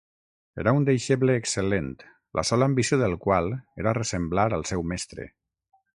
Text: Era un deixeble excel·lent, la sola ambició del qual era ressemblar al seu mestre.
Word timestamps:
Era 0.61 0.71
un 0.77 0.85
deixeble 0.87 1.35
excel·lent, 1.41 1.91
la 2.39 2.45
sola 2.51 2.69
ambició 2.71 3.01
del 3.03 3.13
qual 3.27 3.53
era 3.85 3.97
ressemblar 3.99 4.51
al 4.59 4.67
seu 4.71 4.87
mestre. 4.95 5.29